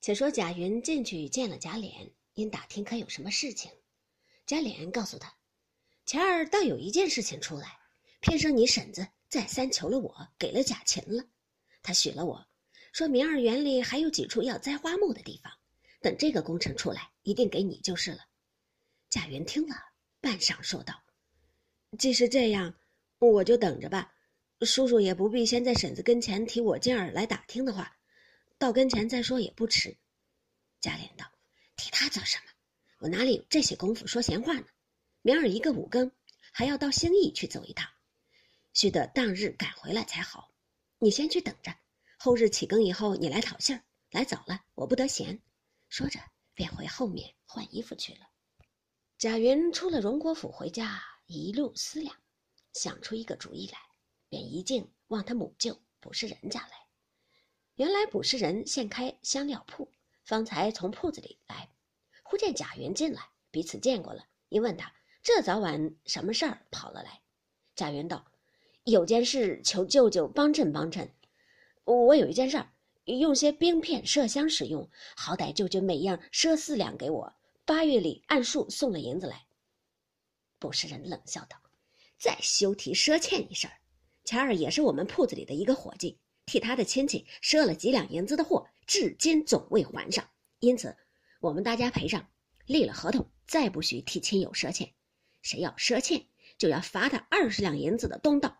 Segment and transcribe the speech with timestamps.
[0.00, 3.70] 且说贾云进去见了贾琏，因打听可有什么事情。
[4.46, 5.34] 贾琏告诉他，
[6.06, 7.78] 前儿倒有一件事情出来，
[8.20, 11.24] 偏生你婶子再三求了我，给了贾琴了，
[11.82, 12.46] 他许了我，
[12.92, 15.52] 说明儿园里还有几处要栽花木的地方，
[16.00, 18.20] 等这个工程出来，一定给你就是了。
[19.10, 19.76] 贾云听了，
[20.20, 20.94] 半晌说道
[21.98, 22.74] ：“既是这样，
[23.18, 24.14] 我就等着吧。
[24.62, 27.99] 叔叔也不必先在婶子跟前提我劲儿来打听的话，
[28.60, 29.96] 到跟前再说也不迟。”
[30.80, 31.24] 贾琏道
[31.76, 32.52] ：“提他做什么？
[32.98, 34.66] 我哪里有这些功夫说闲话呢？
[35.22, 36.12] 明儿一个五更，
[36.52, 37.90] 还要到兴义去走一趟，
[38.74, 40.52] 须得当日赶回来才好。
[40.98, 41.74] 你先去等着，
[42.18, 43.82] 后日起更以后你来讨信儿。
[44.10, 45.40] 来早了，我不得闲。”
[45.88, 46.20] 说着，
[46.52, 48.28] 便回后面换衣服去了。
[49.16, 52.14] 贾云出了荣国府回家，一路思量，
[52.74, 53.78] 想出一个主意来，
[54.28, 56.89] 便一径往他母舅不是人家来。
[57.80, 59.90] 原来卜士仁现开香料铺，
[60.22, 61.66] 方才从铺子里来，
[62.22, 67.22] 忽见贾云进来，彼此见过了，一问他这早晚什么事儿跑了来。
[67.74, 68.22] 贾云道
[68.84, 71.10] ：“有件事求舅舅帮衬帮衬。
[71.84, 72.70] 我有一件事儿，
[73.06, 77.32] 用些冰片麝香使用，好歹舅舅每样赊四两给我。”
[77.64, 79.46] 八月里按数送了银子来，
[80.58, 81.56] 不是人冷笑道
[82.20, 83.72] ：“再休提赊欠一事儿。
[84.22, 86.19] 前儿也是我们铺子里的一个伙计，
[86.50, 90.28] 替他的亲戚赊了几两银子的货，至今总未还上。
[90.58, 90.96] 因此，
[91.38, 92.26] 我们大家赔上，
[92.66, 94.92] 立了合同，再不许替亲友赊欠。
[95.42, 96.26] 谁要赊欠，
[96.58, 98.58] 就要罚他二十两银子的东道。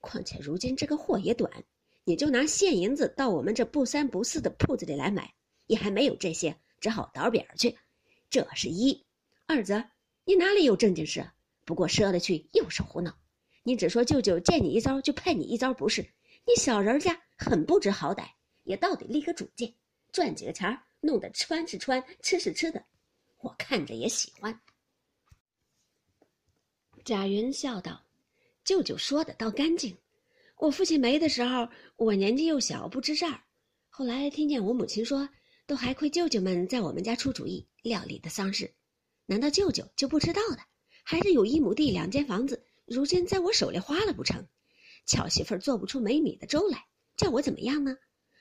[0.00, 1.62] 况且如今这个货也短，
[2.02, 5.32] 你就拿现银子到我们这不三不四的铺子里来买，
[5.68, 7.78] 也还没有这些，只好倒边去。”
[8.30, 9.06] 这是一，
[9.46, 9.84] 二则
[10.24, 11.30] 你哪里有正经事？
[11.64, 13.16] 不过赊了去又是胡闹。
[13.62, 16.04] 你只说舅舅见你一遭就派你一遭，不是？
[16.46, 18.26] 你小人家很不知好歹，
[18.64, 19.74] 也到底立个主见，
[20.12, 22.84] 赚几个钱儿，弄得穿是穿，吃是吃的，
[23.38, 24.60] 我看着也喜欢。
[27.04, 28.04] 贾云笑道
[28.64, 29.96] ：“舅舅说的倒干净。
[30.56, 33.40] 我父亲没的时候，我年纪又小，不知事儿。
[33.88, 35.28] 后来听见我母亲说。”
[35.64, 38.74] 都还亏舅舅们在我们家出主意料理的丧事，
[39.26, 40.58] 难道舅舅就不知道的？
[41.04, 44.44] 还是有一亩地两间房子，如今在我手里花了不成？
[45.06, 46.86] 巧媳妇做不出没米的粥来，
[47.16, 47.96] 叫我怎么样呢？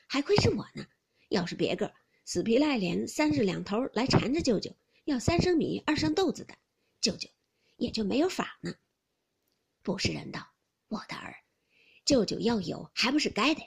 [0.08, 0.86] 还亏是我呢。
[1.30, 1.94] 要是别个
[2.26, 6.54] 死皮赖脸三日两头来缠着舅舅要三升米二升豆子的，
[7.00, 7.30] 舅舅
[7.78, 8.74] 也就没有法呢。
[9.82, 10.48] 不是人道，
[10.88, 11.36] 我的儿，
[12.06, 13.62] 舅舅要有还不是该的？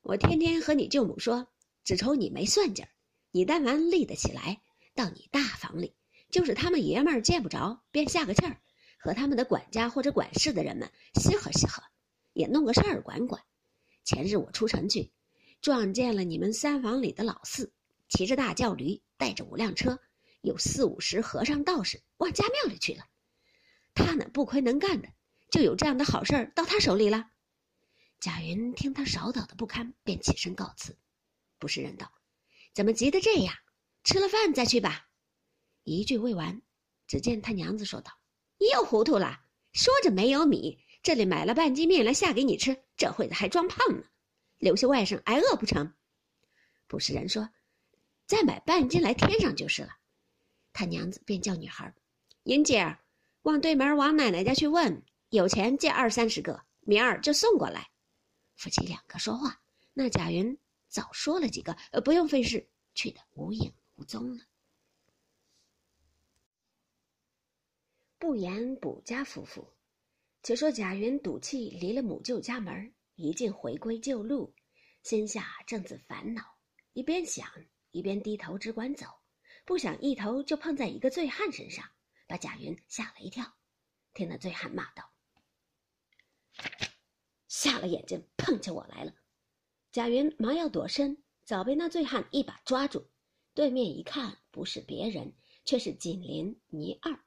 [0.00, 1.48] 我天天和你舅母说。
[1.84, 2.88] 只愁你没算计儿，
[3.32, 4.62] 你但凡立得起来，
[4.94, 5.96] 到你大房里，
[6.30, 8.56] 就是他们爷们儿见不着，便下个气儿，
[9.00, 11.82] 和他们的管家或者管事的人们稀合稀合，
[12.32, 13.42] 也弄个事儿管管。
[14.04, 15.10] 前日我出城去，
[15.60, 17.72] 撞见了你们三房里的老四，
[18.08, 19.98] 骑着大轿驴，带着五辆车，
[20.40, 23.04] 有四五十和尚道士往家庙里去了。
[23.94, 25.08] 他呢，不亏能干的，
[25.50, 27.30] 就有这样的好事儿到他手里了。
[28.20, 30.96] 贾云听他少叨的不堪，便起身告辞。
[31.58, 32.12] 不是人道，
[32.72, 33.54] 怎么急得这样？
[34.04, 35.08] 吃了饭再去吧。
[35.84, 36.60] 一句未完，
[37.06, 38.12] 只见他娘子说道
[38.58, 39.40] ：“你又糊涂了，
[39.72, 44.04] 说着没有米，这里买了半斤面来下给你吃，这会子还装胖呢，
[44.58, 45.94] 留下外甥挨饿不成？”
[46.86, 47.50] 捕食人说
[48.26, 49.90] ：“再买半斤来添上就是了。”
[50.72, 51.92] 他娘子便叫女孩
[52.44, 52.98] ：“银姐儿，
[53.42, 57.90] 往对门王奶奶家去问，有钱借二三十个，明儿就送过来。”
[58.56, 59.60] 夫妻两个说话，
[59.92, 60.58] 那贾云。
[60.88, 64.44] 早说了几个，呃，不用费事，去的无影无踪了。
[68.18, 69.72] 不言卜家夫妇，
[70.42, 74.54] 且说贾云赌气离了母舅家门，一进回归旧路，
[75.02, 76.42] 心下正自烦恼，
[76.92, 77.48] 一边想
[77.92, 79.06] 一边低头只管走，
[79.64, 81.88] 不想一头就碰在一个醉汉身上，
[82.26, 83.54] 把贾云吓了一跳。
[84.14, 85.10] 听那醉汉骂道
[87.48, 89.14] ：“瞎了眼睛，碰见我来了！”
[89.92, 93.08] 贾云忙要躲身，早被那醉汉一把抓住。
[93.54, 95.34] 对面一看，不是别人，
[95.64, 97.18] 却是紧邻倪二。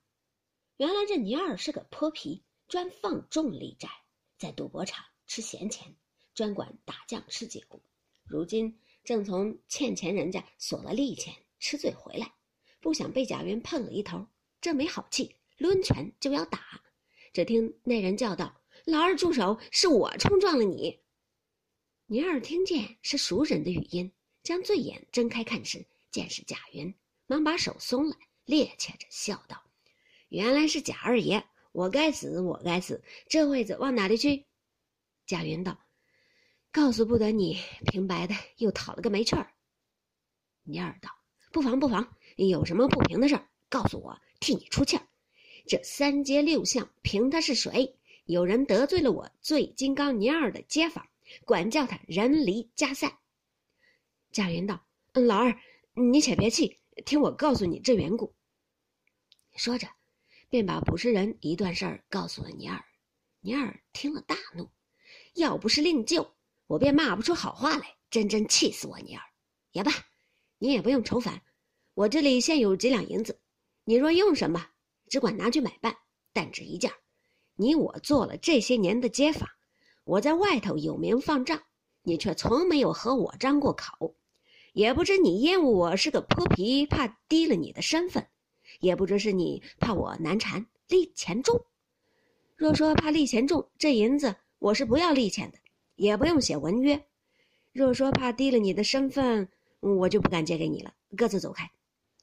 [0.78, 3.90] 原来这倪二是个泼皮，专放重利债，
[4.38, 5.96] 在赌博场吃闲钱，
[6.34, 7.62] 专管打酱吃酒。
[8.26, 12.34] 如今正从欠钱人家索了利钱，吃醉回来，
[12.82, 14.28] 不想被贾云碰了一头，
[14.62, 16.82] 正没好气，抡拳就要打。
[17.34, 19.60] 只听那人叫道：“老二住手！
[19.72, 21.00] 是我冲撞了你。”
[22.08, 26.94] 宁二听见是熟人的语音，将醉眼睁开看时，见是贾云，
[27.28, 28.16] 忙把手松了，
[28.46, 29.62] 趔趄着笑道
[30.30, 34.46] ：“原来是贾二爷，我该死，我该死，这会子往哪里去？”
[35.28, 35.78] 贾云道
[36.72, 39.52] ：“告诉不得你，平白的又讨了个没趣儿。”
[40.64, 41.10] 尼尔道
[41.52, 45.06] ：“不妨不妨，有什么不平的事儿，告诉我，替你出气儿。
[45.68, 47.98] 这三街六巷凭他是谁？
[48.24, 51.06] 有人得罪了我醉金刚尼尔的街坊，
[51.44, 53.18] 管教他人离家散。”
[54.32, 55.60] 贾云道：“嗯，老二，
[55.94, 58.34] 你且别气，听我告诉你这缘故。”
[59.56, 59.88] 说着，
[60.56, 62.82] 便把捕食人一段事儿告诉了尼尔。
[63.42, 64.70] 尼尔听了大怒，
[65.34, 66.34] 要不是令舅，
[66.66, 68.98] 我便骂不出好话来，真真气死我！
[69.00, 69.22] 尼尔，
[69.74, 69.92] 也罢。
[70.58, 71.42] 你也不用愁烦，
[71.94, 73.42] 我这里现有几两银子，
[73.84, 74.66] 你若用什么，
[75.10, 75.98] 只管拿去买办。
[76.32, 76.90] 但只一件，
[77.56, 79.50] 你我做了这些年的街坊，
[80.06, 81.64] 我在外头有名放账，
[82.02, 84.16] 你却从没有和我张过口，
[84.72, 88.30] 也不知你厌恶我是个泼皮，怕低了你的身份，
[88.80, 91.66] 也不知是你怕我难缠利钱重。
[92.56, 95.58] 若说怕利钱重，这银子我是不要利钱的，
[95.96, 97.06] 也不用写文约。
[97.72, 99.50] 若说怕低了你的身份，
[99.80, 101.70] 我就不敢借给你了，各自走开。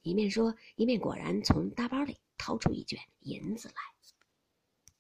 [0.03, 3.75] 一面说，一面果然从大包里掏出一卷银子来。